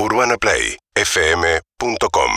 [0.00, 2.30] UrbanaPlayFM.com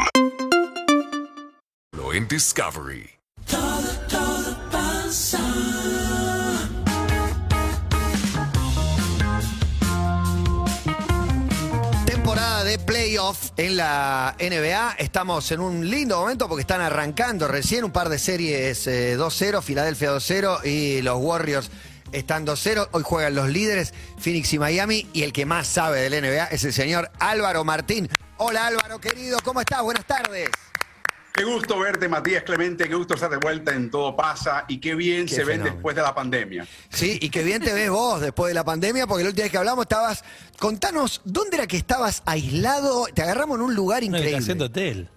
[1.96, 3.08] Lo en Discovery.
[12.06, 14.96] Temporada de playoff en la NBA.
[14.98, 19.62] Estamos en un lindo momento porque están arrancando recién un par de series eh, 2-0,
[19.62, 21.70] Filadelfia 2-0 y los Warriors
[22.12, 22.90] están 2-0.
[22.92, 25.08] Hoy juegan los líderes, Phoenix y Miami.
[25.14, 28.10] Y el que más sabe del NBA es el señor Álvaro Martín.
[28.38, 29.82] Hola Álvaro, querido, ¿cómo estás?
[29.82, 30.50] Buenas tardes.
[31.34, 34.96] Qué gusto verte, Matías Clemente, qué gusto estar de vuelta en Todo Pasa y qué
[34.96, 36.68] bien Qué se ven después de la pandemia.
[36.90, 39.52] Sí, y qué bien te ves vos después de la pandemia, porque la última vez
[39.52, 40.24] que hablamos estabas.
[40.60, 43.06] Contanos, ¿dónde era que estabas aislado?
[43.14, 44.32] Te agarramos en un lugar increíble.
[44.32, 45.10] habitación de hotel.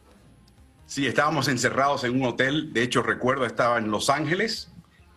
[0.87, 4.69] Sí, estábamos encerrados en un hotel, de hecho recuerdo estaba en Los Ángeles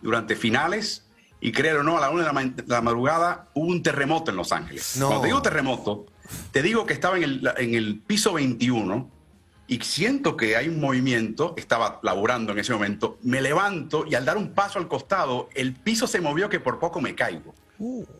[0.02, 1.07] durante finales
[1.40, 3.84] y creo o no, a la una de la, ma- de la madrugada hubo un
[3.84, 4.96] terremoto en Los Ángeles.
[4.98, 5.08] No.
[5.08, 6.06] Cuando te digo terremoto,
[6.52, 9.10] te digo que estaba en el, en el piso 21
[9.68, 14.26] y siento que hay un movimiento, estaba laborando en ese momento, me levanto y al
[14.26, 17.54] dar un paso al costado, el piso se movió que por poco me caigo.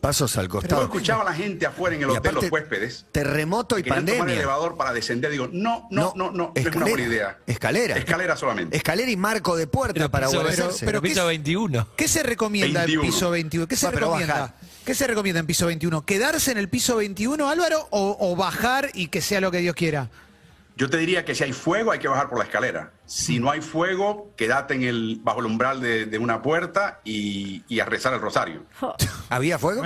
[0.00, 0.82] Pasos al Yo costado.
[0.82, 4.04] escuchaba a la gente afuera en el Y hotel, los huéspedes, Terremoto y que querían
[4.04, 4.42] tomar el pandemia.
[4.42, 5.30] elevador para descender.
[5.30, 7.38] Digo, no, no, no, no, no, es una buena idea.
[7.46, 7.96] Escalera.
[7.96, 8.76] Escalera solamente.
[8.76, 11.26] Escalera y marco de puerta Pero para piso, pero, pero ¿qué piso es?
[11.26, 11.88] 21.
[11.96, 13.02] ¿Qué se recomienda 21.
[13.02, 13.66] en piso 21?
[13.68, 14.54] ¿Qué se recomienda?
[14.84, 16.04] ¿Qué se recomienda en piso 21?
[16.06, 19.74] ¿Quedarse en el piso 21, Álvaro, o, o bajar y que sea lo que Dios
[19.74, 20.08] quiera?
[20.76, 22.92] Yo te diría que si hay fuego hay que bajar por la escalera.
[23.08, 27.64] Si no hay fuego, quédate en el, bajo el umbral de, de una puerta y,
[27.66, 28.64] y a rezar el rosario.
[29.30, 29.82] ¿Había fuego?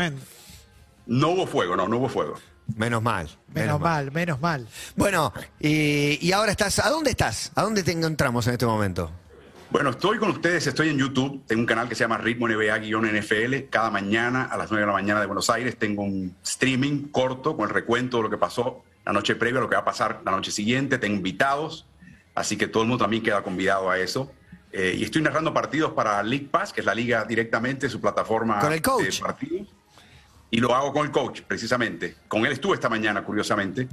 [1.07, 2.35] No hubo fuego, no, no hubo fuego.
[2.75, 3.29] Menos mal.
[3.55, 4.67] menos mal, menos mal.
[4.97, 6.81] Bueno, y, y ahora estás.
[6.81, 7.53] ¿A dónde estás?
[7.55, 9.13] ¿A dónde te encontramos en este momento?
[9.71, 13.71] Bueno, estoy con ustedes, estoy en YouTube, tengo un canal que se llama Ritmo NBA-NFL.
[13.71, 17.57] Cada mañana a las 9 de la mañana de Buenos Aires tengo un streaming corto
[17.57, 20.23] con el recuento de lo que pasó la noche previa, lo que va a pasar
[20.25, 20.99] la noche siguiente.
[20.99, 21.87] Tengo invitados,
[22.35, 24.33] así que todo el mundo también queda convidado a eso.
[24.73, 28.59] Eh, y estoy narrando partidos para League Pass, que es la liga directamente, su plataforma
[28.59, 29.17] Con el coach.
[29.19, 29.69] de partidos.
[30.51, 32.17] Y lo hago con el coach, precisamente.
[32.29, 33.89] Con él estuve esta mañana, curiosamente.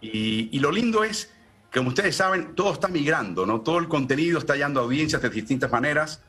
[0.00, 1.30] Y, y lo lindo es
[1.70, 3.60] que, como ustedes saben, todo está migrando, ¿no?
[3.60, 6.22] Todo el contenido está hallando audiencias de distintas maneras.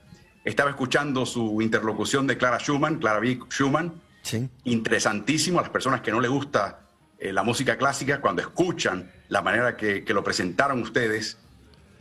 [0.46, 3.94] Estaba escuchando su interlocución de Clara Schumann, Clara Vick Schumann.
[4.22, 4.50] Sí.
[4.66, 6.80] Interesantísimo a las personas que no les gusta
[7.20, 11.38] eh, la música clásica, cuando escuchan la manera que, que lo presentaron ustedes,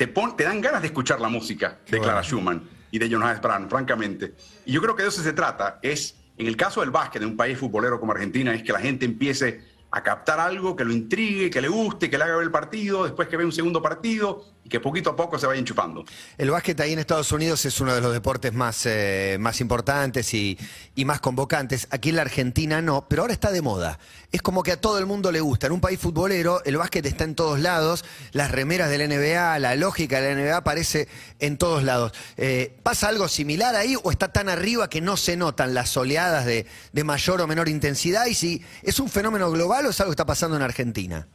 [0.03, 2.03] te, pon- te dan ganas de escuchar la música de bueno.
[2.03, 4.35] Clara Schumann y de Jonas Brand, francamente.
[4.67, 5.79] Y yo creo que de eso se trata.
[5.81, 8.81] Es, en el caso del básquet de un país futbolero como Argentina, es que la
[8.81, 9.61] gente empiece
[9.93, 13.05] a captar algo que lo intrigue, que le guste, que le haga ver el partido,
[13.05, 16.05] después que ve un segundo partido y que poquito a poco se vaya enchufando.
[16.39, 20.33] El básquet ahí en Estados Unidos es uno de los deportes más, eh, más importantes
[20.35, 20.59] y,
[20.95, 21.89] y más convocantes.
[21.91, 23.99] Aquí en la Argentina no, pero ahora está de moda.
[24.31, 25.67] Es como que a todo el mundo le gusta.
[25.67, 28.05] En un país futbolero, el básquet está en todos lados.
[28.33, 31.09] Las remeras de la NBA, la lógica de la NBA aparece
[31.41, 32.13] en todos lados.
[32.37, 36.47] Eh, ¿Pasa algo similar ahí o está tan arriba que no se notan las oleadas
[36.47, 38.27] de, de mayor o menor intensidad?
[38.27, 41.27] Y si es un fenómeno global o es algo que está pasando en Argentina.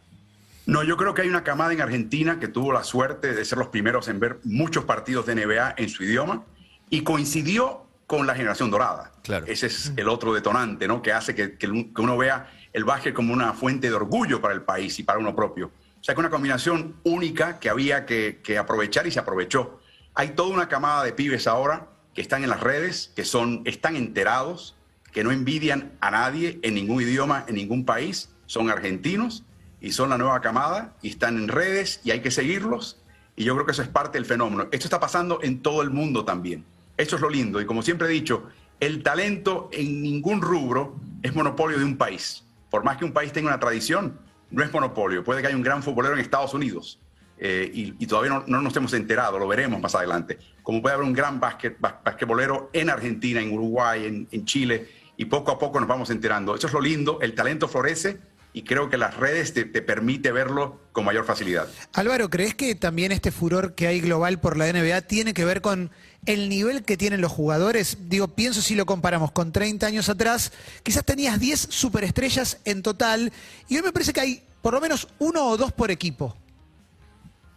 [0.68, 3.58] No, yo creo que hay una camada en Argentina que tuvo la suerte de ser
[3.58, 6.44] los primeros en ver muchos partidos de NBA en su idioma
[6.90, 9.12] y coincidió con la generación dorada.
[9.24, 9.46] Claro.
[9.48, 11.02] Ese es el otro detonante, ¿no?
[11.02, 14.40] Que hace que, que un- que uno vea el básquet como una fuente de orgullo
[14.42, 15.68] para el país y para uno propio.
[16.00, 19.80] O sea, que una combinación única que había que, que aprovechar y se aprovechó.
[20.16, 23.96] Hay toda una camada de pibes ahora que están en las redes, que son, están
[23.96, 24.76] enterados,
[25.12, 29.44] que no envidian a nadie en ningún idioma, en ningún país, son argentinos
[29.80, 32.98] y son la nueva camada y están en redes y hay que seguirlos.
[33.36, 34.68] Y yo creo que eso es parte del fenómeno.
[34.72, 36.66] Esto está pasando en todo el mundo también.
[36.98, 37.62] Eso es lo lindo.
[37.62, 38.48] Y como siempre he dicho,
[38.80, 42.44] el talento en ningún rubro es monopolio de un país.
[42.72, 45.24] Por más que un país tenga una tradición, no es monopolio.
[45.24, 47.00] Puede que haya un gran futbolero en Estados Unidos
[47.38, 50.40] eh, y, todavía no, no nos hemos enterado, lo veremos más adelante.
[50.64, 54.90] Como puede haber un gran básquet, bas- basquetbolero en Argentina, en Uruguay, en, en Chile,
[55.16, 56.56] y poco a poco nos vamos enterando.
[56.56, 58.20] Eso es lo lindo, el talento florece
[58.58, 61.68] y creo que las redes te, te permite verlo con mayor facilidad.
[61.94, 65.62] Álvaro, ¿crees que también este furor que hay global por la NBA tiene que ver
[65.62, 65.92] con
[66.26, 68.10] el nivel que tienen los jugadores?
[68.10, 70.52] Digo, pienso si lo comparamos con 30 años atrás,
[70.82, 73.32] quizás tenías 10 superestrellas en total
[73.68, 76.36] y hoy me parece que hay por lo menos uno o dos por equipo.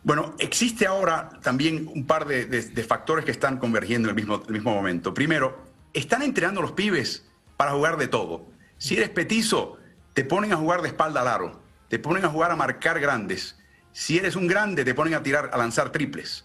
[0.03, 4.17] Bueno, existe ahora también un par de, de- de factores que están convergiendo en el
[4.17, 5.14] mismo, el mismo momento.
[5.14, 5.64] Primero,
[5.94, 7.25] están entrenando a los pibes
[7.56, 8.46] para jugar de todo.
[8.79, 9.76] Si eres petizo,
[10.20, 13.56] te ponen a jugar de espalda al aro, te ponen a jugar a marcar grandes.
[13.90, 16.44] Si eres un grande, te ponen a tirar, a lanzar triples.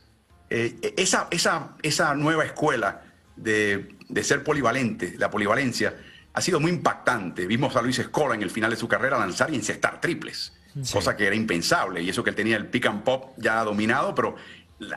[0.50, 3.02] Eh, esa, esa, esa nueva escuela
[3.36, 5.94] de, de ser polivalente, la polivalencia,
[6.32, 7.48] ha sido muy impactante.
[7.48, 10.54] Vimos a Luis Escola en el final de su carrera lanzar y encestar triples.
[10.94, 12.02] cosa que era impensable.
[12.02, 14.38] Y eso que él tenía el pick and pop ya dominado, pero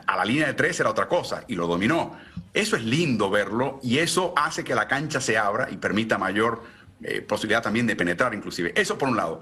[0.07, 2.17] a la línea de tres era otra cosa y lo dominó.
[2.53, 6.78] Eso es lindo verlo y eso hace que la cancha se abra y permita mayor
[7.03, 8.73] eh, posibilidad también de penetrar inclusive.
[8.75, 9.41] Eso por un lado.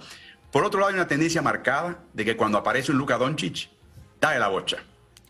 [0.52, 3.70] Por otro lado hay una tendencia marcada de que cuando aparece un Luka Doncic,
[4.20, 4.78] da la bocha.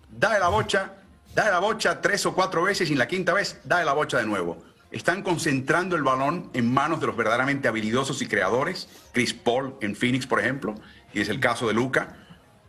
[0.10, 0.94] Da la bocha,
[1.36, 4.18] da la bocha tres o cuatro veces y en la quinta vez da la bocha
[4.18, 4.64] de nuevo.
[4.92, 8.88] Están concentrando el balón en manos de los verdaderamente habilidosos y creadores.
[9.12, 10.76] Chris Paul en Phoenix, por ejemplo,
[11.14, 12.16] y es el caso de Luca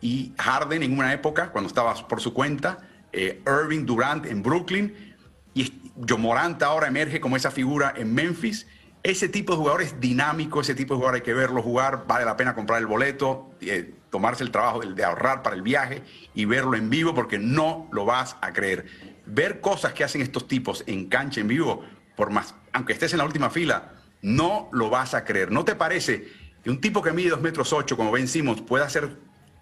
[0.01, 2.77] y Harden en una época, cuando estaba por su cuenta,
[3.11, 5.15] eh, Irving Durant en Brooklyn,
[5.53, 8.67] y John Morant ahora emerge como esa figura en Memphis.
[9.01, 12.35] Ese tipo de jugadores dinámico, ese tipo de jugador hay que verlo jugar, vale la
[12.35, 16.03] pena comprar el boleto, eh, tomarse el trabajo de, ahorrar para el viaje
[16.33, 18.85] y verlo en vivo porque no lo vas a creer.
[19.25, 21.83] Ver cosas que hacen estos tipos en cancha en vivo,
[22.17, 25.51] por más, aunque estés en la última fila, no lo vas a creer.
[25.51, 26.27] ¿No te parece
[26.61, 29.17] que un tipo que mide 2 metros 8 como Ben Simmons pueda hacer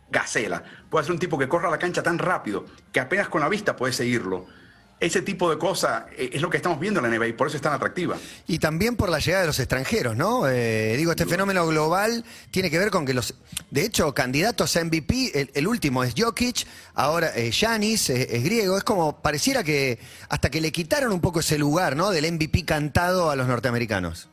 [0.09, 0.63] gacela.
[0.89, 3.75] Puede ser un tipo que corra la cancha tan rápido que apenas con la vista
[3.75, 4.45] puede seguirlo.
[4.99, 7.47] Ese tipo de cosas eh, es lo que estamos viendo en la NBA y por
[7.47, 8.17] eso es tan atractiva.
[8.47, 10.47] Y también por la llegada de los extranjeros, ¿no?
[10.47, 13.35] Eh, digo, este fenómeno global tiene que ver con que los,
[13.69, 16.65] de hecho, candidatos a MVP, el, último es Jokic,
[16.95, 19.99] ahora Yanis, eh, es, griego, es como pareciera que
[20.29, 22.09] hasta que le quitaron un poco ese lugar, ¿no?
[22.09, 24.29] Del MVP cantado a los norteamericanos.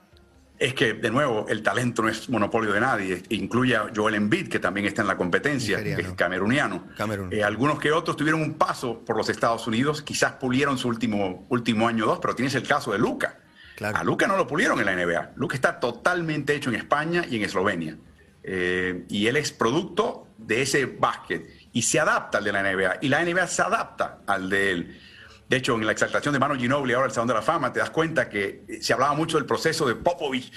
[0.64, 3.22] Es que, de nuevo, el talento no es monopolio de nadie.
[3.28, 6.86] Incluye a Joel Embiid, que también está en la competencia, que es cameruniano.
[7.30, 11.44] Eh, algunos que otros tuvieron un paso por los Estados Unidos, quizás pulieron su último,
[11.50, 13.40] último año o dos, pero tienes el caso de Luca.
[13.82, 15.32] A Luca no lo pulieron en la NBA.
[15.36, 17.98] Luca está totalmente hecho en España y en Eslovenia.
[18.42, 22.98] Eh, y él es producto de ese básquet y se adapta al de la NBA.
[23.02, 25.00] Y la NBA se adapta al de él.
[25.48, 27.80] De hecho, en la exaltación de Manu Ginobili, ahora el Salón de la Fama, te
[27.80, 30.52] das cuenta que eh, se hablaba mucho del proceso de Popovich,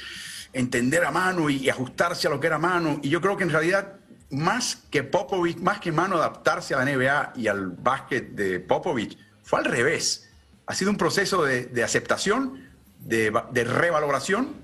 [0.53, 2.99] entender a Manu y ajustarse a lo que era Manu.
[3.03, 3.95] Y yo creo que en realidad,
[4.29, 9.17] más que Popovich, más que Manu adaptarse a la NBA y al básquet de Popovich,
[9.43, 10.29] fue al revés.
[10.65, 12.69] Ha sido un proceso de, aceptación,
[12.99, 14.55] de, de revaloración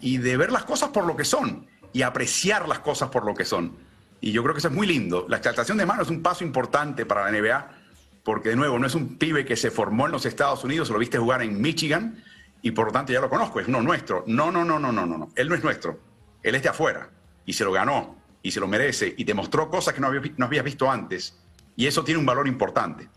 [0.00, 3.34] y de ver las cosas por lo que son y apreciar las cosas por lo
[3.34, 3.76] que son.
[4.20, 5.26] Y yo creo que eso es muy lindo.
[5.28, 7.79] La exaltación de Manu es un paso importante para la NBA
[8.24, 10.98] porque de nuevo no es un pibe que se formó en los Estados Unidos, lo
[10.98, 12.22] viste jugar en Michigan
[12.62, 14.24] y por lo tanto ya lo conozco, es no nuestro.
[14.26, 15.98] No, no, no, no, no, no, él no es nuestro,
[16.42, 17.10] él es de afuera
[17.46, 20.46] y se lo ganó y se lo merece y demostró cosas que no, había, no
[20.46, 21.36] habías visto antes
[21.76, 23.08] y eso tiene un valor importante.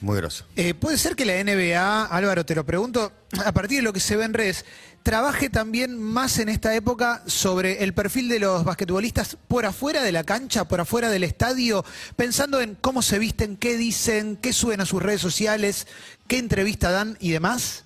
[0.00, 0.44] Muy grosso.
[0.56, 3.12] Eh, Puede ser que la NBA, Álvaro, te lo pregunto,
[3.44, 4.64] a partir de lo que se ve en redes,
[5.06, 10.10] trabaje también más en esta época sobre el perfil de los basquetbolistas por afuera de
[10.10, 11.84] la cancha, por afuera del estadio,
[12.16, 15.86] pensando en cómo se visten, qué dicen, qué suben a sus redes sociales,
[16.26, 17.84] qué entrevista dan y demás?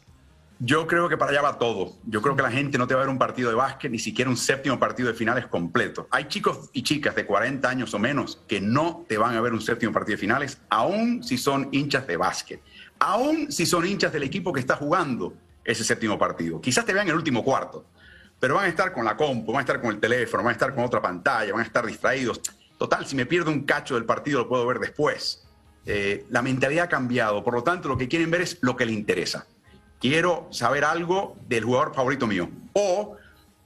[0.60, 1.98] Yo creo que para allá va todo.
[2.06, 3.98] Yo creo que la gente no te va a ver un partido de básquet, ni
[3.98, 6.08] siquiera un séptimo partido de finales completo.
[6.10, 9.52] Hay chicos y chicas de 40 años o menos que no te van a ver
[9.52, 12.62] un séptimo partido de finales, aun si son hinchas de básquet,
[12.98, 15.34] aun si son hinchas del equipo que está jugando
[15.64, 16.60] ese séptimo partido.
[16.60, 17.84] Quizás te vean en el último cuarto,
[18.38, 20.52] pero van a estar con la compu, van a estar con el teléfono, van a
[20.52, 22.40] estar con otra pantalla, van a estar distraídos.
[22.78, 25.46] Total, si me pierdo un cacho del partido lo puedo ver después.
[25.86, 28.86] Eh, la mentalidad ha cambiado, por lo tanto lo que quieren ver es lo que
[28.86, 29.46] les interesa
[30.00, 32.48] quiero saber algo del jugador favorito mío.
[32.72, 33.16] O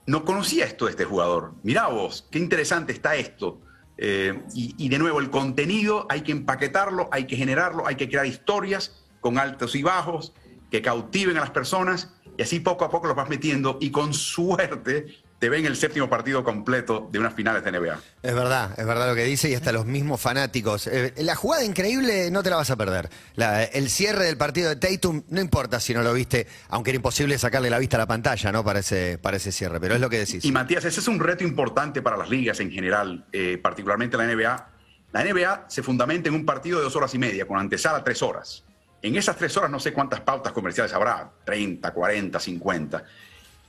[0.06, 1.54] no conocía esto de este jugador.
[1.62, 3.60] Mirá vos, qué interesante está esto.
[3.96, 8.26] Eh, y, de nuevo, el contenido hay que empaquetarlo, hay que generarlo, hay que crear
[8.26, 10.34] historias con altos y bajos
[10.70, 14.12] que cautiven a las personas y así poco a poco los vas metiendo y con
[14.12, 18.00] suerte te ven el séptimo partido completo de unas finales de NBA.
[18.22, 20.86] Es verdad, es verdad lo que dice y hasta los mismos fanáticos.
[20.86, 23.10] Eh, la jugada increíble no te la vas a perder.
[23.36, 27.36] el cierre del partido de Tatum, no importa si no lo viste, aunque era imposible
[27.36, 28.64] sacarle la vista a la pantalla, ¿no?
[28.64, 30.44] Para ese, para ese cierre, pero es lo que decís.
[30.46, 34.24] Y Matías, ese es un reto importante para las ligas en general, eh, particularmente la
[34.24, 34.70] NBA.
[35.12, 38.22] La NBA se fundamenta en un partido de dos horas y media, con antesala tres
[38.22, 38.63] horas.
[39.04, 43.04] En esas tres horas no sé cuántas pautas comerciales habrá, 30, 40, 50.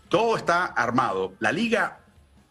[0.07, 1.33] Todo está armado.
[1.39, 1.99] La liga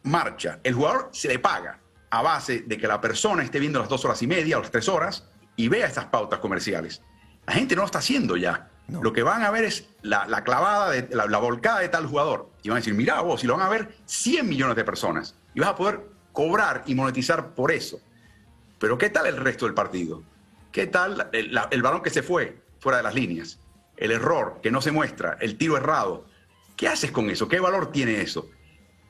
[0.03, 0.61] marcha.
[0.63, 4.05] El jugador se le paga a base de que la persona esté viendo las dos
[4.05, 5.27] horas y media o las tres horas
[5.57, 7.01] y vea estas pautas comerciales.
[7.47, 8.69] La gente no lo está haciendo ya.
[8.89, 12.51] Lo que van a ver es la, clavada, de, la, volcada de tal jugador.
[12.63, 15.35] Y van a decir, mira vos, y lo van a ver 100 millones de personas.
[15.55, 16.03] Y vas a poder
[16.35, 17.99] cobrar y monetizar por eso.
[18.79, 20.23] Pero ¿qué tal el resto del partido?
[20.71, 23.59] ¿Qué tal el, el balón que se fue fuera de las líneas?
[23.97, 26.27] El error que no se muestra, el tiro errado,
[26.77, 27.49] ¿Qué haces con eso?
[27.49, 28.51] ¿Qué valor tiene eso?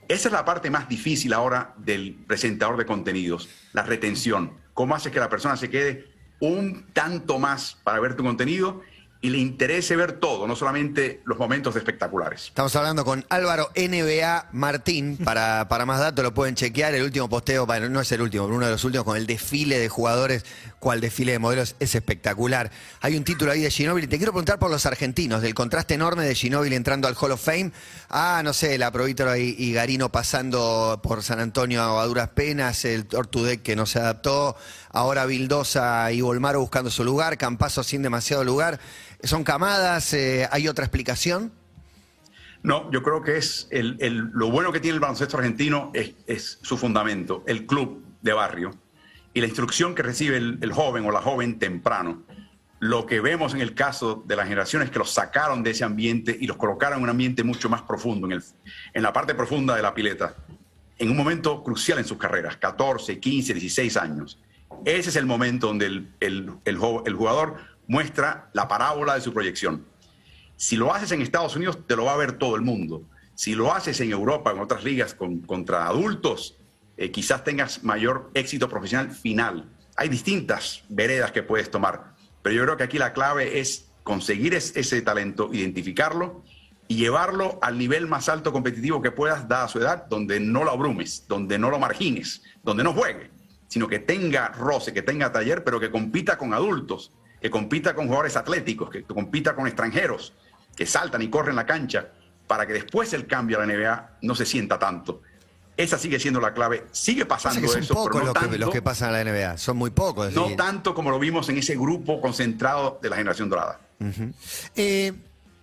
[0.07, 4.53] Esa es la parte más difícil ahora del presentador de contenidos, la retención.
[4.75, 8.83] ¿Cómo haces que la persona se quede un tanto más para ver tu contenido
[9.25, 12.49] y le interese ver todo, no solamente los momentos espectaculares.
[12.49, 15.17] Estamos hablando con Álvaro NBA Martín.
[15.25, 16.95] Para, para más datos lo pueden chequear.
[16.95, 19.27] El último posteo, bueno, no es el último, pero uno de los últimos con el
[19.27, 20.45] desfile de jugadores,
[20.79, 22.71] cual desfile de modelos es espectacular.
[23.01, 24.09] Hay un título ahí de Ginóbili.
[24.09, 27.43] Te quiero preguntar por los argentinos, del contraste enorme de Ginóbili entrando al Hall of
[27.43, 27.73] Fame.
[28.11, 32.85] Ah, no sé, la Provítora y, y Garino pasando por San Antonio a duras penas,
[32.85, 34.55] el Tortudec que no se adaptó,
[34.95, 38.81] ahora Vildosa y Volmaro buscando su lugar, Campazo sin demasiado lugar.
[39.23, 40.15] ¿Son camadas?
[40.15, 41.53] Eh, ¿Hay otra explicación?
[42.63, 43.99] No, yo creo que es el,
[44.33, 48.75] lo bueno que tiene el baloncesto argentino es, su fundamento, el club de barrio
[49.35, 52.23] y la instrucción que recibe el, joven o la joven temprano.
[52.79, 56.37] Lo que vemos en el caso de las generaciones que los sacaron de ese ambiente
[56.39, 59.93] y los colocaron en un ambiente mucho más profundo, en la parte profunda de la
[59.93, 60.35] pileta,
[60.99, 64.39] en un momento crucial en sus carreras, 14, 15, 16 años.
[64.85, 65.87] Ese es el momento donde
[66.21, 69.85] el, jugador muestra la parábola de su proyección.
[70.57, 73.03] Si lo haces en Estados Unidos, te lo va a ver todo el mundo.
[73.35, 76.57] Si lo haces en Europa, en otras ligas, con- contra adultos,
[76.97, 79.69] eh, quizás tengas mayor éxito profesional final.
[79.97, 84.55] Hay distintas veredas que puedes tomar, pero yo creo que aquí la clave es conseguir
[84.55, 86.45] es- ese talento, identificarlo
[86.87, 90.71] y llevarlo al nivel más alto competitivo que puedas, dada su edad, donde no lo
[90.71, 93.31] abrumes, donde no lo margines, donde no juegue,
[93.75, 98.07] sino que tenga roce, que tenga taller, pero que compita con adultos, que compita con
[98.07, 100.33] jugadores atléticos, que compita con extranjeros,
[100.77, 102.07] que saltan y corren la cancha,
[102.47, 105.23] para que después el cambio a la NBA no se sienta tanto.
[105.77, 106.85] Esa sigue siendo la clave.
[106.93, 109.25] Sigue Pasa pasando que son eso, pocos no los, que, tanto, los que pasan a
[109.25, 109.59] la NBA.
[109.59, 110.33] Son muy pocos.
[110.33, 113.81] no tanto como lo vimos en ese grupo concentrado de la generación dorada.
[114.77, 115.13] Eh,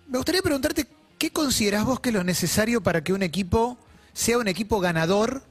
[0.06, 3.78] me gustaría preguntarte, ¿qué considerás vos que es lo necesario para que un equipo
[4.12, 5.44] sea un equipo ganador?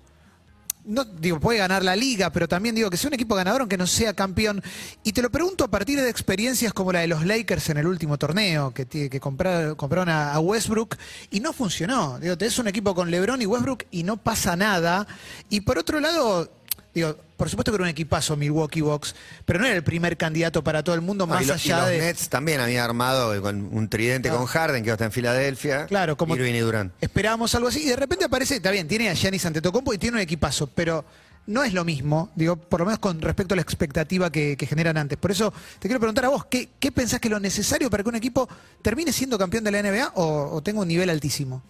[0.84, 3.78] No, digo, puede ganar la liga, pero también digo que sea un equipo ganador aunque
[3.78, 4.64] no sea campeón.
[5.04, 7.86] Y te lo pregunto a partir de experiencias como la de los Lakers en el
[7.86, 10.98] último torneo, que, que comprar- compraron a, a Westbrook
[11.30, 12.18] y no funcionó.
[12.20, 15.06] Digo, tenés un equipo con LeBron y Westbrook y no pasa nada.
[15.50, 16.52] Y por otro lado,
[16.94, 20.64] digo, por supuesto que era un equipazo Milwaukee Bucks, pero no era el primer candidato
[20.64, 21.98] para todo el mundo No, más y, lo- y allá los de...
[22.00, 24.40] Nets también habían armado con un tridente Claro.
[24.44, 25.86] con Harden, que está en Filadelfia.
[25.88, 26.94] Claro, como Irving y Durant.
[27.02, 30.18] esperábamos algo así y de repente aparece, está bien, tiene a Giannis Antetokounmpo y tiene
[30.18, 31.04] un equipazo, pero
[31.48, 34.68] no es lo mismo, digo, por lo menos con respecto a la expectativa que, que
[34.68, 35.18] generan antes.
[35.18, 38.04] Por eso te quiero preguntar a vos, ¿qué, qué pensás que es lo necesario para
[38.04, 38.48] que un equipo
[38.84, 41.64] termine siendo campeón de la NBA o, o tenga un nivel altísimo?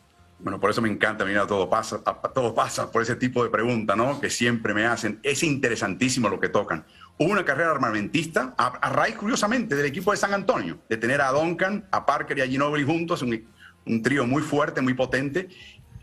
[0.44, 2.02] Bueno, por eso me encanta, mira, todo pasa,
[2.34, 4.20] todo pasa por ese tipo de preguntas, ¿no?
[4.20, 5.20] Que siempre me hacen.
[5.22, 6.84] Es interesantísimo lo que tocan.
[7.20, 11.22] Hubo una carrera armamentista a, a raíz, curiosamente, del equipo de San Antonio, de tener
[11.22, 13.48] a Duncan, a Parker y a Ginobili juntos, un,
[13.86, 15.48] un trío muy fuerte, muy potente.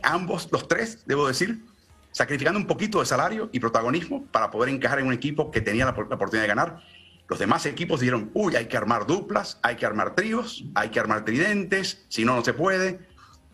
[0.03, 1.65] Ambos, los tres, debo decir,
[2.13, 5.85] sacrificando un poquito de salario y protagonismo para poder encajar en un equipo que tenía
[5.85, 6.81] la, la oportunidad de ganar.
[7.29, 11.01] Los demás equipos dijeron, uy, hay que armar duplas, hay que armar tríos, hay que
[11.01, 13.08] armar tridentes, si no, no se puede.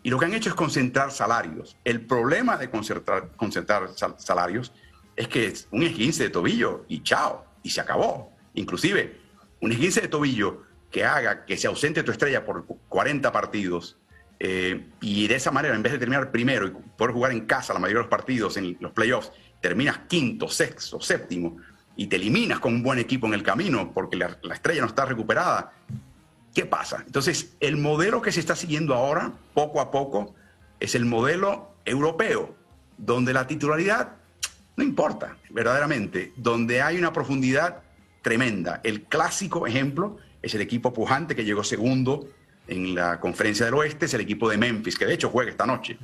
[0.05, 1.77] Y lo que han hecho es concentrar salarios.
[1.83, 4.71] El problema de concentrar, concentrar sal- salarios
[5.17, 8.31] es que es un esguince de tobillo y chao, y se acabó.
[8.53, 9.19] Inclusive,
[9.61, 13.97] un esguince de tobillo que haga que se ausente tu estrella por 40 partidos
[14.39, 17.73] eh, y de esa manera, en vez de terminar primero y poder jugar en casa
[17.73, 19.33] la mayoría de los partidos en los playoffs,
[19.63, 21.57] terminas quinto, sexto, séptimo
[21.97, 25.07] y te eliminas con un buen equipo en el camino porque la estrella no está
[25.07, 25.73] recuperada.
[26.55, 27.03] ¿Qué pasa?
[27.05, 30.35] Entonces, el modelo que se está siguiendo ahora, poco a poco,
[30.81, 32.55] es el modelo europeo,
[32.97, 34.17] donde la titularidad
[34.77, 37.83] no importa, verdaderamente, donde hay una profundidad
[38.23, 38.81] tremenda.
[38.83, 42.29] El clásico ejemplo es el equipo pujante que llegó segundo
[42.67, 45.67] en la conferencia del oeste, es el equipo de Memphis, que de hecho juega esta
[45.67, 45.99] noche.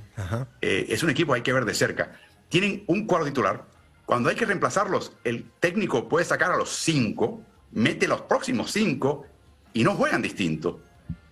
[0.61, 2.12] Eh, es un equipo que hay que ver de cerca.
[2.49, 3.64] Tienen un cuadro titular.
[4.04, 7.42] Cuando hay que reemplazarlos, el técnico puede sacar a los cinco,
[7.73, 9.26] mete los próximos cinco
[9.73, 10.81] y no juegan distinto.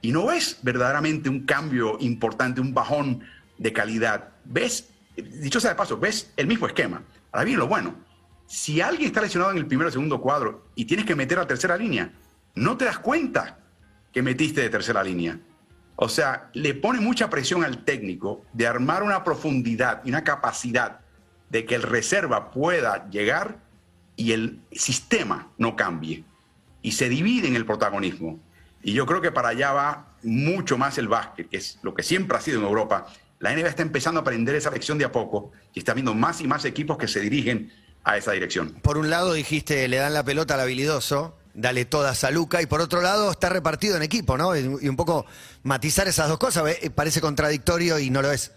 [0.01, 3.25] Y no ves verdaderamente un cambio importante, un bajón
[3.59, 4.31] de calidad.
[4.45, 7.03] Ves, dicho sea de paso, ves el mismo esquema.
[7.33, 7.95] Ahora bien, lo bueno,
[8.47, 11.47] si alguien está lesionado en el primero o segundo cuadro y tienes que meter a
[11.47, 12.13] tercera línea,
[12.55, 13.59] no te das cuenta
[14.13, 15.39] que metiste de tercera línea.
[15.97, 21.01] O sea, le pone mucha presión al técnico de armar una profundidad y una capacidad
[21.51, 23.59] de que el reserva pueda llegar
[24.17, 26.25] y el sistema no cambie.
[26.83, 28.39] Y se divide en el protagonismo.
[28.83, 32.03] Y yo creo que para allá va mucho más el básquet, que es lo que
[32.03, 33.07] siempre ha sido en Europa.
[33.41, 36.41] La NBA está empezando a aprender esa lección de a poco y está viendo más
[36.41, 37.73] y más equipos que se dirigen
[38.05, 38.75] a esa dirección.
[38.83, 42.67] Por un lado dijiste, le dan la pelota al habilidoso, dale todas a Luca, y
[42.67, 44.57] por otro lado está repartido en equipo, ¿no?
[44.57, 45.27] Y un poco
[45.63, 46.93] matizar esas dos cosas, ¿ve?
[46.95, 48.53] parece contradictorio y no lo es.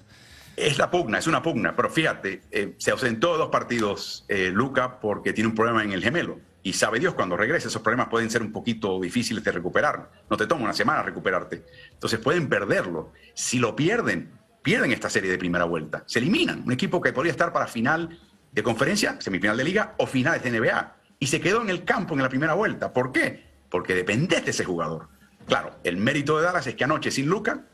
[0.56, 5.00] Es la pugna, es una pugna, pero fíjate, eh, se ausentó dos partidos eh, Luca
[5.00, 6.40] porque tiene un problema en el gemelo.
[6.64, 10.12] Y sabe Dios cuando regrese, esos problemas pueden ser un poquito difíciles de recuperar.
[10.30, 11.66] No te toma una semana recuperarte.
[11.92, 13.14] Entonces pueden perderlo.
[13.34, 16.04] Si lo pierden, pierden esta serie de primera vuelta.
[16.06, 16.62] Se eliminan.
[16.64, 18.20] Un equipo que podría estar para final
[18.52, 20.96] de conferencia, semifinal de liga o finales de NBA.
[21.18, 22.94] Y se quedó en el campo en la primera vuelta.
[22.94, 23.44] ¿Por qué?
[23.70, 25.08] Porque depende de ese jugador.
[25.48, 27.66] Claro, el mérito de Dallas es que anoche sin Luca,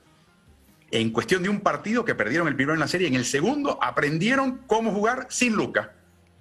[0.92, 3.78] en cuestión de un partido que perdieron el primero en la serie, en el segundo
[3.82, 5.97] aprendieron cómo jugar sin Luca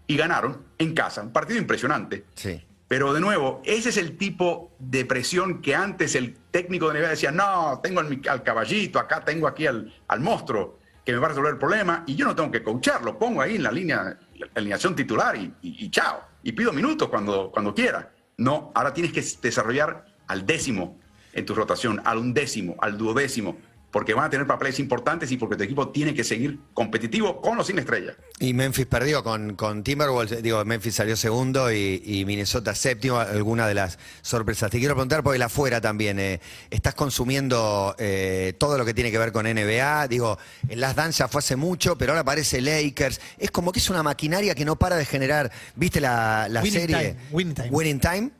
[0.06, 1.22] y ganaron en casa.
[1.22, 2.24] Un partido impresionante.
[2.34, 2.62] Sí.
[2.88, 7.08] Pero de nuevo, ese es el tipo de presión que antes el técnico de NBA
[7.08, 11.26] decía, no, tengo al, al caballito, acá tengo aquí al, al, monstruo que me va
[11.26, 14.16] a resolver el problema y yo no tengo que coacharlo, pongo ahí en la línea,
[14.34, 16.20] la alineación titular y, y, y, chao.
[16.44, 18.12] Y pido minutos cuando, cuando quiera.
[18.36, 21.00] No, ahora tienes que desarrollar al décimo
[21.32, 23.58] en tu rotación, al undécimo, al duodécimo,
[23.90, 27.58] porque van a tener papeles importantes y porque tu equipo tiene que seguir competitivo con
[27.58, 28.14] o sin estrella.
[28.38, 33.66] Y Memphis perdió con, con Timberwolves, digo, Memphis salió segundo y, y, Minnesota séptimo, alguna
[33.66, 34.70] de las sorpresas.
[34.70, 36.40] Te quiero preguntar por el afuera también, eh,
[36.70, 40.08] ¿estás consumiendo eh, todo lo que tiene que ver con NBA?
[40.08, 40.38] Digo,
[40.68, 43.20] en las danzas fue hace mucho, pero ahora aparece Lakers.
[43.38, 46.80] Es como que es una maquinaria que no para de generar, ¿viste la, la Winning
[46.80, 46.96] serie?
[46.96, 47.68] Time, Winning Time.
[47.70, 48.30] Winning Time.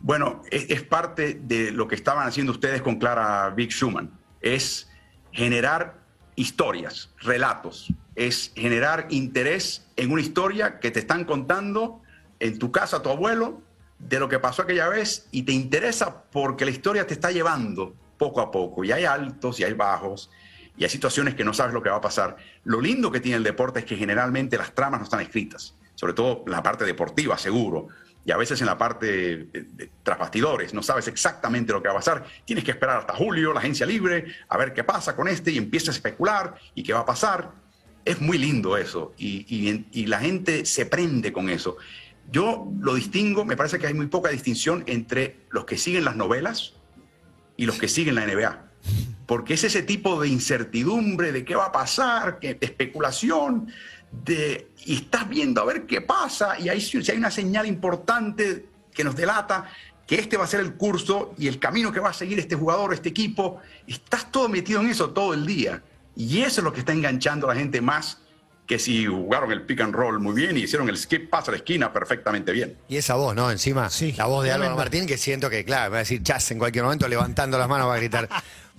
[0.00, 4.88] Bueno, es, es parte de lo que estaban haciendo ustedes con Clara Big Schumann es
[5.32, 6.00] generar
[6.36, 12.02] historias, relatos, es generar interés en una historia que te están contando
[12.38, 13.62] en tu casa, tu abuelo,
[13.98, 17.94] de lo que pasó aquella vez y te interesa porque la historia te está llevando
[18.16, 20.30] poco a poco y hay altos y hay bajos
[20.76, 22.36] y hay situaciones que no sabes lo que va a pasar.
[22.64, 26.14] Lo lindo que tiene el deporte es que generalmente las tramas no están escritas, sobre
[26.14, 27.88] todo la parte deportiva, seguro
[28.24, 29.48] y a veces en la parte
[30.02, 32.24] tras bastidores no sabes exactamente lo que va a pasar.
[32.44, 35.58] Tienes que esperar hasta julio, la agencia libre, a ver qué pasa con este y
[35.58, 37.52] empiezas a especular y qué va a pasar.
[38.04, 41.76] Es muy lindo eso y, la gente se prende con eso.
[42.30, 46.16] Yo lo distingo, me parece que hay muy poca distinción entre los que siguen las
[46.16, 46.74] novelas
[47.56, 48.66] y los que siguen la NBA.
[49.26, 53.68] Porque es ese tipo de incertidumbre de qué va a pasar, de especulación,
[54.10, 58.66] de, y estás viendo a ver qué pasa, y ahí si hay una señal importante
[58.92, 59.70] que nos delata
[60.06, 62.56] que este va a ser el curso y el camino que va a seguir este
[62.56, 65.84] jugador, este equipo, estás todo metido en eso todo el día.
[66.16, 68.18] Y eso es lo que está enganchando a la gente más
[68.66, 71.52] que si jugaron el pick and roll muy bien y hicieron el skip pass a
[71.52, 72.76] la esquina perfectamente bien.
[72.88, 73.50] Y esa voz, ¿no?
[73.50, 74.76] Encima, Sí, la voz de Álvaro.
[74.76, 77.88] Martín, que siento que, claro, va a decir chas en cualquier momento, levantando las manos
[77.88, 78.28] va a gritar,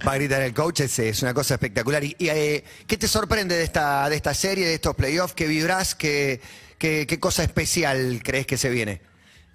[0.08, 2.04] va a gritar el coach, es, una cosa espectacular.
[2.04, 5.34] ¿Y, eh, qué te sorprende de esta, de esta serie, de estos playoffs?
[5.34, 5.96] ¿Qué vibrás?
[5.96, 6.42] ¿Qué,
[6.78, 9.02] qué, qué cosa especial crees que se viene?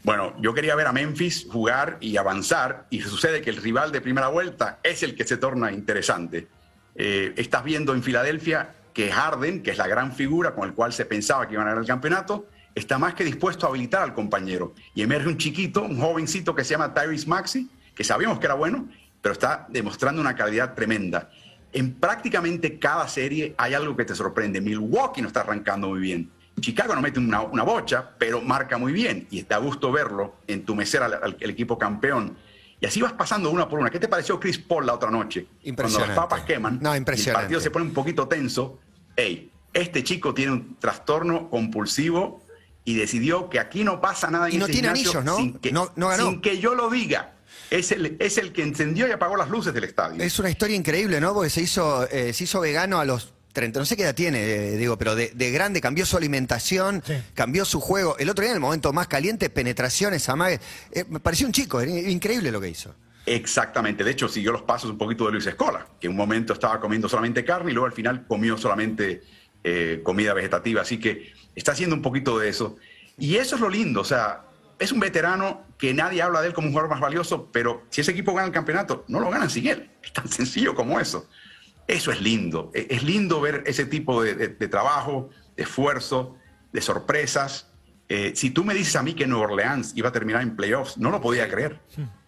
[0.02, 4.00] Bueno, yo quería ver a Memphis jugar y avanzar, y sucede que el rival de
[4.00, 6.46] primera vuelta es el que se torna interesante.
[6.94, 10.92] Eh, estás viendo en Filadelfia que Harden, que es la gran figura con el cual
[10.92, 14.14] se pensaba que iban a ganar el campeonato, está más que dispuesto a habilitar al
[14.14, 14.74] compañero.
[14.94, 18.54] Y emerge un chiquito, un jovencito que se llama Tyrese Maxi, que sabíamos que era
[18.54, 18.88] bueno,
[19.20, 21.30] pero está demostrando una calidad tremenda.
[21.72, 24.60] En prácticamente cada serie hay algo que te sorprende.
[24.60, 26.30] Milwaukee no está arrancando muy bien.
[26.60, 31.02] Chicago no mete una, una bocha, pero marca muy bien y da gusto verlo entumecer
[31.02, 32.36] al, al, al, equipo campeón.
[32.80, 33.90] Y así vas pasando una por una.
[33.90, 35.46] ¿Qué te pareció Chris Paul la otra noche?
[35.74, 38.78] Cuando las papas queman, no, y el partido se pone un poquito tenso.
[39.16, 42.42] Hey, este chico tiene un trastorno compulsivo
[42.84, 45.36] y decidió que aquí no pasa nada en y no ese tiene anillos, ¿no?
[45.36, 46.28] Sin que, no, no ganó.
[46.28, 47.35] sin que yo lo diga.
[47.70, 50.22] Es el, es el que encendió y apagó las luces del estadio.
[50.22, 51.34] Es una historia increíble, ¿no?
[51.34, 54.42] Porque se hizo, eh, se hizo vegano a los 30, no sé qué edad tiene,
[54.44, 57.14] eh, digo, pero de, de, grande cambió su alimentación, Sí.
[57.34, 58.16] cambió su juego.
[58.18, 60.60] El otro día, en el momento más caliente, penetraciones, amagues.
[60.92, 62.94] Eh, me pareció un chico, era increíble lo que hizo.
[63.24, 66.52] Exactamente, de hecho siguió los pasos un poquito de Luis Escola, que en un momento
[66.52, 69.22] estaba comiendo solamente carne y luego al final comió solamente
[69.64, 72.76] eh, comida vegetativa, así que está haciendo un poquito de eso.
[73.18, 74.42] Y eso es lo lindo, o sea,
[74.78, 78.00] es un veterano que nadie habla de él como un jugador más valioso, pero si
[78.00, 79.90] ese equipo gana el campeonato, no lo ganan sin él.
[80.02, 81.28] Es tan sencillo como eso.
[81.88, 86.36] Eso es lindo, e, es lindo ver ese tipo de, de, de trabajo, de esfuerzo,
[86.72, 87.68] de sorpresas.
[88.08, 90.98] Eh, si tú me dices a mí que Nueva Orleans iba a terminar en playoffs,
[90.98, 91.80] no lo podía creer.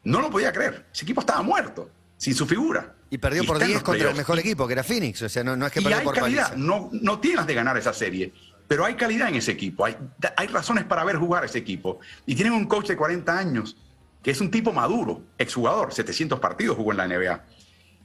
[0.02, 0.86] No lo podía creer.
[0.92, 2.94] Ese equipo estaba muerto, sin su figura.
[3.10, 5.22] Y perdió Y por está en 10 los contra el mejor equipo, que era Phoenix.
[5.22, 7.54] O sea, no, no es que y perdió hay por calidad, no, no tienes de
[7.54, 8.32] ganar esa serie,
[8.68, 9.96] pero hay calidad en ese equipo, hay,
[10.36, 11.98] hay razones para ver jugar ese equipo.
[12.26, 13.76] Y tienen un coach de 40 años,
[14.22, 17.44] que es un tipo maduro, exjugador, 700 partidos jugó en la NBA,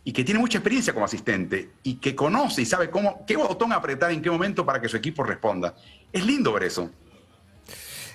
[0.05, 3.71] y que tiene mucha experiencia como asistente, y que conoce y sabe cómo, qué botón
[3.73, 5.75] apretar en qué momento para que su equipo responda.
[6.11, 6.89] Es lindo ver eso.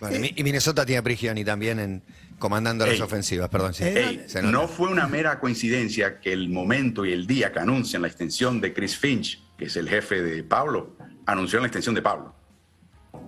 [0.01, 2.03] Bueno, y Mi- y Minnesota tiene a Prigioni también en,
[2.39, 3.75] comandando las ofensivas, perdón.
[3.75, 3.85] sí.
[3.85, 4.53] Ey, Se nota.
[4.53, 8.61] no fue una mera coincidencia que el momento y el día que anuncian la extensión
[8.61, 12.35] de Chris Finch, que es el jefe de Pablo, anunció la extensión de Pablo.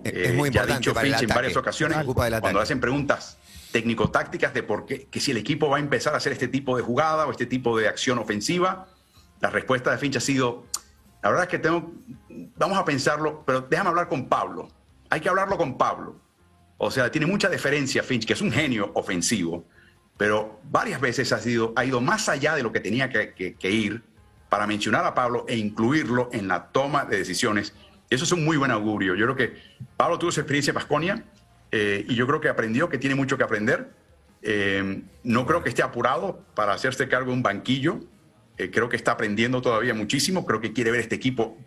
[0.03, 1.33] Es muy Eh, ya ha dicho el Finch en ataque.
[1.33, 2.41] varias ocasiones, ataque.
[2.41, 3.37] cuando hacen preguntas
[3.71, 6.75] técnico-tácticas de por qué, que si el equipo va a empezar a hacer este tipo
[6.75, 8.87] de jugada o este tipo de acción ofensiva,
[9.39, 10.65] la respuesta de Finch ha sido,
[11.23, 11.91] la verdad es que tengo,
[12.57, 14.69] vamos a pensarlo, pero déjame hablar con Pablo.
[15.09, 16.17] Hay que hablarlo con Pablo.
[16.77, 19.65] O sea, tiene mucha deferencia Finch, que es un genio ofensivo,
[20.17, 23.55] pero varias veces ha, sido, ha ido más allá de lo que tenía que, que-
[23.55, 24.03] que ir
[24.49, 27.73] para mencionar a Pablo e incluirlo en la toma de decisiones.
[28.11, 29.15] Eso es un muy buen augurio.
[29.15, 29.53] Yo creo que
[29.95, 31.23] Pablo tuvo su experiencia en Pasconia
[31.71, 33.89] eh, y yo creo que aprendió que tiene mucho que aprender.
[34.41, 38.01] Eh, no creo que esté apurado para hacerse cargo de un banquillo.
[38.57, 40.45] Eh, creo que está aprendiendo todavía muchísimo.
[40.45, 41.57] Creo que quiere ver este equipo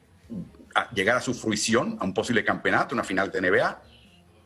[0.75, 3.83] a- llegar a su fruición, a un posible campeonato, una final de NBA.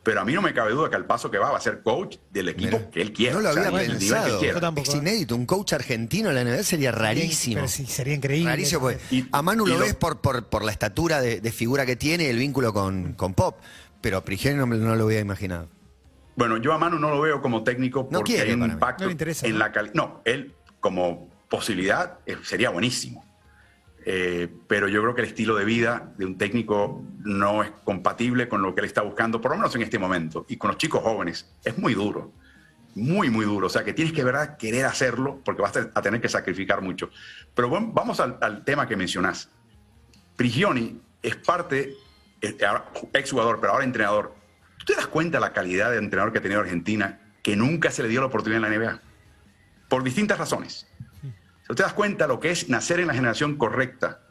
[0.01, 1.81] Pero a mí no me cabe duda que al paso que va va a ser
[1.83, 3.33] coach del equipo Mira, que él quiera.
[3.35, 4.59] No lo o sea, había que él pensado.
[4.61, 4.89] tampoco.
[4.89, 5.35] Es inédito.
[5.35, 7.55] Un coach argentino en la NBA sería rarísimo.
[7.57, 8.49] Pero sí, sería increíble.
[8.49, 11.51] Rarísimo, porque Y- a Manu lo lo- ves por, por, por la estatura de, de
[11.51, 13.57] figura que tiene y el vínculo con, con Pop,
[14.01, 15.67] pero a Prigioni no, no lo hubiera imaginado.
[16.37, 19.03] Bueno, yo a Manu no lo veo como técnico No porque quiere hay un impacto
[19.03, 19.59] No le interesa, en ¿no?
[19.59, 19.93] la calidad.
[19.95, 23.25] No, él como posibilidad eh, sería buenísimo.
[24.05, 28.47] Eh, pero yo creo que el estilo de vida de un técnico no es compatible
[28.47, 30.45] con lo que él está buscando, por lo menos en este momento.
[30.47, 32.31] Y con los chicos jóvenes es muy duro,
[32.95, 33.67] muy, muy duro.
[33.67, 37.09] O sea, que tienes que verdad querer hacerlo porque vas a tener que sacrificar mucho.
[37.53, 39.49] Pero bueno, vamos al, tema que mencionás.
[40.35, 41.93] Prigioni es parte,
[42.41, 44.33] eh, ahora, exjugador, pero ahora entrenador.
[44.77, 47.91] ¿Tú te das cuenta de la calidad de entrenador que ha tenido Argentina que nunca
[47.91, 49.01] se le dio la oportunidad en la NBA?
[49.89, 50.88] Por distintas razones.
[51.69, 54.21] ¿Tú te das cuenta lo que es nacer en la generación correcta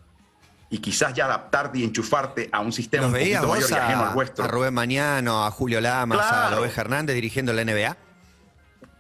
[0.71, 4.03] y quizás ya adaptarte y enchufarte a un sistema ¿Nos un poquito mayor y ajeno
[4.03, 4.45] a, al vuestro?
[4.45, 6.51] a Rubén Mañano, a Julio Lamas, a.
[6.51, 7.97] Lobeja Hernández dirigiendo la NBA?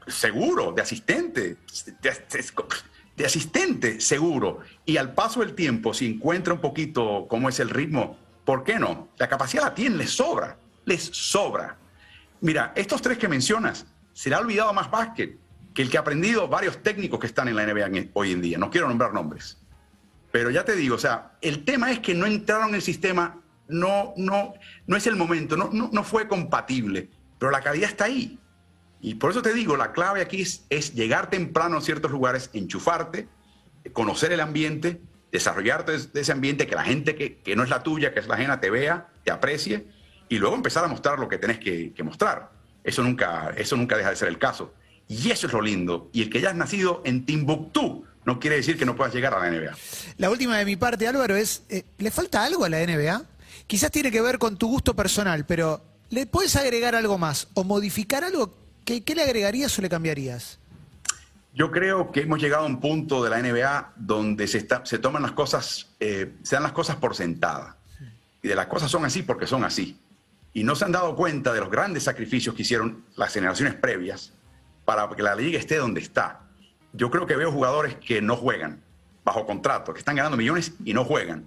[0.07, 1.57] seguro, de asistente,
[2.01, 2.15] de,
[3.17, 4.61] de asistente, seguro.
[4.87, 8.79] Y al paso del tiempo, si encuentra un poquito cómo es el ritmo, ¿por qué
[8.79, 9.09] no?
[9.19, 11.77] La capacidad la tienen, les sobra, les sobra.
[12.41, 15.37] Mira, estos tres que mencionas, se le ha olvidado más básquet
[15.79, 18.43] que el que ha aprendido varios técnicos que están en la NBA en- hoy en
[18.43, 18.59] día.
[18.59, 19.59] No quiero nombrar nombres.
[20.33, 23.41] Pero ya te digo, o sea, el tema es que no entraron en el sistema,
[23.69, 24.55] no, no,
[24.89, 28.41] no es el momento, no, no, no fue compatible, pero la calidad está ahí.
[29.01, 32.51] Y por eso te digo, la clave aquí es, es llegar temprano a ciertos lugares,
[32.55, 33.29] enchufarte,
[33.93, 37.71] conocer el ambiente, desarrollarte de- de ese ambiente, que la gente que, que no es
[37.71, 39.87] la tuya, que es la ajena, te vea, te aprecie,
[40.29, 42.51] y luego empezar a mostrar lo que tenés que, que mostrar.
[42.83, 44.75] Eso nunca, eso nunca deja de ser el caso.
[45.09, 46.11] Y eso es lo lindo.
[46.13, 49.41] Y el que hayas nacido en Timbuktu no quiere decir que no puedas llegar a
[49.41, 49.75] la NBA.
[50.19, 53.23] La última de mi parte, Álvaro, es, eh, ¿le falta algo a la NBA?
[53.67, 57.65] Quizás tiene que ver con tu gusto personal, pero ¿le puedes agregar algo más o
[57.65, 58.55] modificar algo?
[58.85, 60.59] ¿Qué, qué le agregarías o le cambiarías?
[61.55, 64.99] Yo creo que hemos llegado a un punto de la NBA donde se, está- se
[64.99, 67.77] toman las cosas, eh, se dan las cosas por sentada.
[68.43, 69.99] Y de las cosas son así porque son así.
[70.53, 74.33] Y no se han dado cuenta de los grandes sacrificios que hicieron las generaciones previas
[74.89, 76.41] para que la liga esté donde está.
[76.95, 78.83] Yo creo que veo jugadores que no juegan
[79.23, 81.45] bajo contrato, que están ganando millones y no juegan.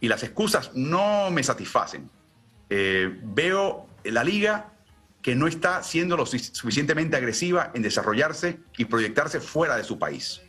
[0.00, 2.10] Y las excusas no me satisfacen.
[2.68, 4.70] Eh, veo la liga
[5.22, 9.98] que no está siendo lo su- suficientemente agresiva en desarrollarse y proyectarse fuera de su
[9.98, 10.42] país.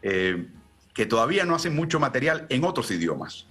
[0.00, 0.46] Eh,
[0.94, 3.48] que todavía no hacen mucho material en otros idiomas.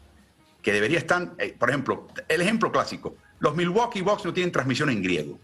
[0.61, 4.89] Que debería estar, eh, por ejemplo, el ejemplo clásico, los Milwaukee Bucks no tienen transmisión
[4.89, 5.37] en griego.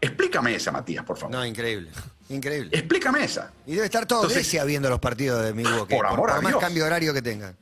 [0.00, 1.34] Explícame esa, Matías, por favor.
[1.36, 1.90] No, increíble.
[2.30, 2.70] Increíble.
[2.72, 3.52] Explícame esa.
[3.66, 5.94] Y debe estar todo Entonces- Grecia viendo los partidos de Milwaukee.
[5.94, 6.60] Por amor a más Dios.
[6.60, 7.56] cambio horario que tengan.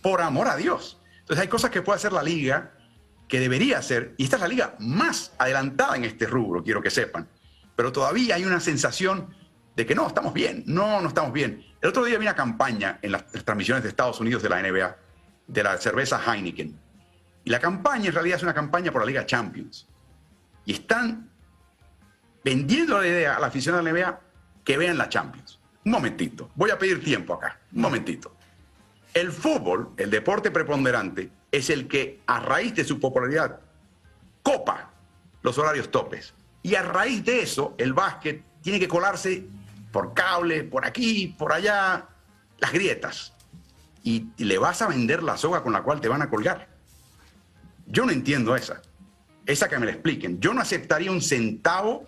[0.00, 0.98] por amor a Dios.
[1.20, 2.72] Entonces hay cosas que puede hacer la liga
[3.28, 6.90] que debería hacer, y esta es la liga más adelantada en este rubro, quiero que
[6.90, 7.26] sepan,
[7.76, 9.32] pero todavía hay una sensación
[9.76, 11.64] de que no, estamos bien, no, no estamos bien.
[11.80, 14.60] El otro día vi una campaña en las, las transmisiones de Estados Unidos de la
[14.60, 14.96] NBA,
[15.46, 16.78] de la cerveza Heineken,
[17.44, 19.88] y la campaña en realidad es una campaña por la Liga Champions,
[20.66, 21.30] y están
[22.44, 24.20] vendiendo la idea a la afición de la NBA
[24.64, 25.58] que vean la Champions.
[25.84, 28.36] Un momentito, voy a pedir tiempo acá, un momentito.
[29.14, 33.60] El fútbol, el deporte preponderante, es el que a raíz de su popularidad
[34.42, 34.90] copa
[35.42, 36.34] los horarios topes.
[36.62, 39.44] Y a raíz de eso, el básquet tiene que colarse
[39.90, 42.08] por cable, por aquí, por allá,
[42.58, 43.34] las grietas.
[44.04, 46.68] Y le vas a vender la soga con la cual te van a colgar.
[47.86, 48.80] Yo no entiendo esa.
[49.44, 50.40] Esa que me la expliquen.
[50.40, 52.06] Yo no aceptaría un centavo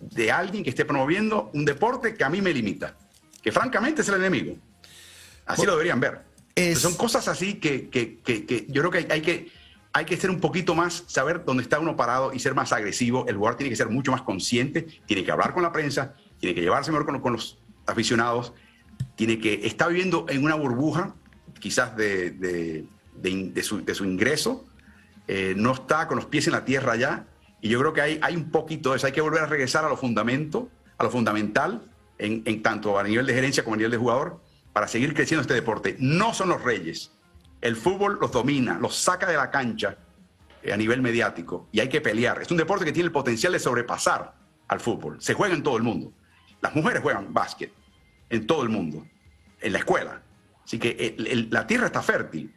[0.00, 2.96] de alguien que esté promoviendo un deporte que a mí me limita.
[3.42, 4.56] Que francamente es el enemigo.
[5.46, 6.22] Así lo deberían ver.
[6.54, 9.60] Es- Son cosas así que, que- que- que yo creo que hay, hay que
[9.92, 13.26] hay que ser un poquito más, saber dónde está uno parado y ser más agresivo.
[13.26, 16.54] El jugador tiene que ser mucho más consciente, tiene que hablar con la prensa, tiene
[16.54, 18.52] que llevarse mejor con, con los aficionados,
[19.16, 21.16] tiene que está viviendo en una burbuja,
[21.58, 22.84] quizás de, de-
[23.16, 24.64] de in- de su, de su ingreso,
[25.26, 27.26] eh, no está con los pies en la tierra ya.
[27.60, 29.06] Y yo creo que hay, hay un poquito de eso.
[29.06, 30.68] Hay que volver a regresar a lo fundamento,
[30.98, 31.82] a lo fundamental,
[32.18, 34.40] en, en tanto a nivel de gerencia como a nivel de jugador,
[34.72, 35.96] para seguir creciendo este deporte.
[35.98, 37.12] No son los reyes.
[37.60, 39.96] El fútbol los domina, los saca de la cancha
[40.62, 42.40] eh, a nivel mediático y hay que pelear.
[42.40, 44.34] Es un deporte que tiene el potencial de sobrepasar
[44.68, 45.20] al fútbol.
[45.20, 46.12] Se juega en todo el mundo.
[46.62, 47.72] Las mujeres juegan básquet
[48.30, 49.06] en todo el mundo,
[49.60, 50.22] en la escuela.
[50.64, 52.54] Así que eh, la tierra está fértil.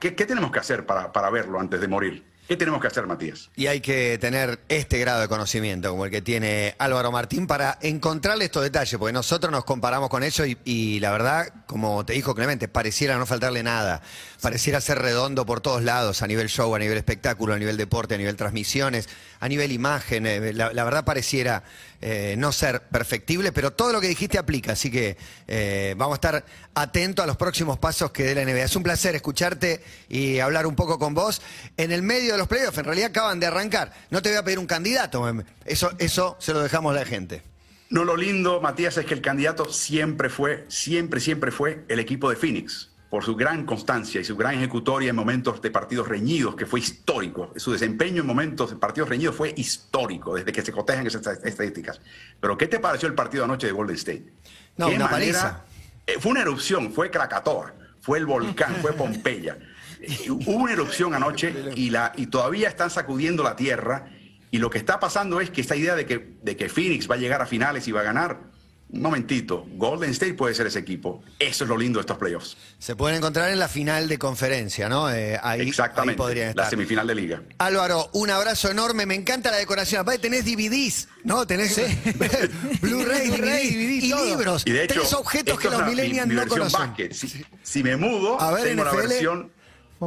[0.00, 2.24] ¿Qué, qué tenemos que hacer para, para verlo antes de morir?
[2.48, 3.50] ¿Qué tenemos que hacer, Matías?
[3.54, 7.78] Y hay que tener este grado de conocimiento como el que tiene Álvaro Martín para
[7.80, 12.34] encontrarle estos detalles, porque nosotros nos comparamos con ellos y, la verdad, como te dijo
[12.34, 14.02] Clemente, pareciera no faltarle nada,
[14.40, 18.16] pareciera ser redondo por todos lados, a nivel show, a nivel espectáculo, a nivel deporte,
[18.16, 19.08] a nivel transmisiones,
[19.42, 21.64] a nivel imagen, eh, la, verdad pareciera
[22.00, 25.16] eh, no ser perfectible, pero todo lo que dijiste aplica, así que
[25.48, 28.62] eh, vamos a estar atentos a los próximos pasos que dé la NBA.
[28.62, 31.42] Es un placer escucharte y hablar un poco con vos.
[31.76, 33.92] En el medio de los playoffs, en realidad acaban de arrancar.
[34.10, 37.04] No te voy a pedir un candidato, em, eso, eso se lo dejamos a la
[37.04, 37.42] gente.
[37.90, 42.30] No, lo lindo, Matías, es que el candidato siempre fue, siempre, siempre fue el equipo
[42.30, 46.56] de Phoenix, por su gran constancia y su gran ejecutoria en momentos de partidos reñidos,
[46.56, 47.52] que fue histórico.
[47.56, 52.00] Su desempeño en momentos de partidos reñidos fue histórico, desde que se cotejan esas estadísticas.
[52.40, 54.32] Pero, ¿qué te pareció el partido anoche de Golden State?
[54.78, 55.62] No, ¿Qué una paliza.
[56.06, 59.58] Eh, Fue una erupción, fue Krakatoa, fue el volcán, fue Pompeya.
[60.30, 64.08] Hubo una erupción anoche y, la, y todavía están sacudiendo la tierra.
[64.50, 67.16] Y lo que está pasando es que esta idea de que, de que Phoenix va
[67.16, 68.51] a llegar a finales y va a ganar,
[68.92, 71.22] un momentito, Golden State puede ser ese equipo.
[71.38, 72.56] Eso es lo lindo de estos playoffs.
[72.78, 75.10] Se pueden encontrar en la final de conferencia, ¿no?
[75.10, 76.70] Eh, ahí, ahí Exactamente, podrían la estar.
[76.70, 77.42] semifinal de liga.
[77.58, 80.02] Álvaro, un abrazo enorme, me encanta la decoración.
[80.02, 81.46] Aparte tenés DVDs, ¿no?
[81.46, 81.74] Tenés
[82.80, 84.24] Blu-ray, Blu-ray, DVD, y todo.
[84.26, 84.62] libros.
[84.66, 86.80] Y de hecho, tenés objetos que los una- mi- millennials mi no versión conocen.
[86.80, 87.12] básquet.
[87.14, 89.08] Si, si me mudo, A ver, tengo la NFL.
[89.08, 89.50] versión Muy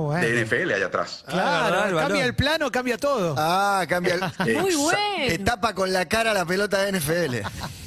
[0.04, 0.26] bueno.
[0.28, 1.24] de NFL allá atrás.
[1.28, 3.36] Claro, Ah, ¿verdad, el cambia el plano, cambia todo.
[3.38, 4.22] Ah, cambia el...
[4.62, 5.00] Muy bueno.
[5.28, 7.36] Te tapa con la cara la pelota de NFL.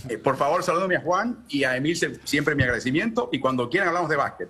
[0.08, 3.28] Eh, por favor, salúdame a Juan y a Emil siempre mi agradecimiento.
[3.32, 4.48] Y cuando quieran hablamos de básquet.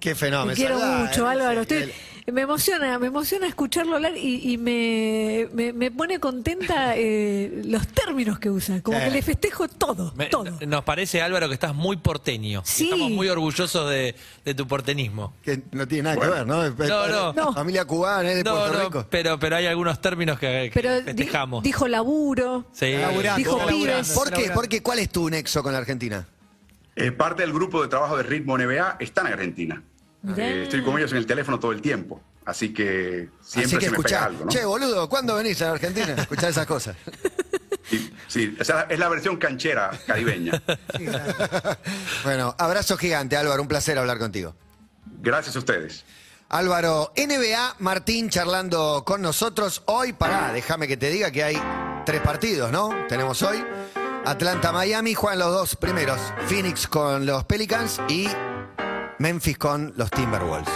[0.00, 0.50] Qué fenómeno.
[0.52, 1.60] Te quiero mucho, eh, Álvaro.
[1.62, 1.92] Estoy-
[2.32, 7.86] me emociona, me emociona escucharlo hablar y, y me, me, me pone contenta eh, los
[7.88, 8.82] términos que usa.
[8.82, 9.04] Como Sí.
[9.04, 10.58] que le festejo todo, Me- todo.
[10.66, 12.62] Nos parece, Álvaro, que estás muy porteño.
[12.64, 12.84] Sí.
[12.84, 15.34] Estamos muy orgullosos de, de tu portenismo.
[15.42, 16.32] Que no tiene nada Bueno.
[16.32, 16.64] que ver, ¿no?
[16.64, 17.32] Es- No, no.
[17.32, 17.52] No.
[17.52, 19.06] Familia cubana, es de No, Puerto no, Rico.
[19.08, 21.62] pero, pero hay algunos términos que, que Pero di- festejamos.
[21.62, 22.66] dijo laburo.
[22.72, 22.92] sí.
[22.92, 24.10] Laburando, Dijo laburando, pibes.
[24.10, 24.30] ¿Por qué?
[24.32, 24.54] laburando.
[24.54, 24.82] ¿Por qué?
[24.82, 26.26] ¿Cuál es tu nexo con la Argentina?
[26.96, 29.82] Eh, parte del grupo de trabajo de Ritmo NBA está en Argentina.
[30.36, 32.20] Eh, estoy con ellos en el teléfono todo el tiempo.
[32.44, 34.24] Así que siempre Así que se me pega escuchá.
[34.26, 34.50] algo, ¿no?
[34.50, 36.14] Che, boludo, ¿cuándo venís a la Argentina?
[36.18, 36.96] Escuchar esas cosas.
[37.88, 40.60] Sí, sí, esa es la versión canchera caribeña.
[42.24, 43.62] Bueno, abrazo gigante, Álvaro.
[43.62, 44.56] Un placer hablar contigo.
[45.20, 46.04] Gracias a ustedes.
[46.48, 49.82] Álvaro, NBA, Martín charlando con nosotros.
[49.86, 51.62] Hoy, pará, déjame que te diga que hay
[52.04, 52.90] tres partidos, ¿no?
[53.08, 53.64] Tenemos hoy
[54.24, 56.18] Atlanta, Miami, juegan los dos primeros.
[56.48, 58.26] Phoenix con los Pelicans y
[59.18, 60.72] Memphis con los Timberwolves.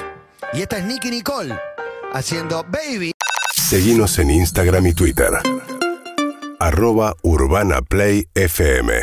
[0.53, 1.59] Y esta es Nicky Nicole
[2.13, 3.13] haciendo Baby.
[3.55, 5.31] Seguimos en Instagram y Twitter.
[6.59, 9.03] Arroba Urbana Play FM.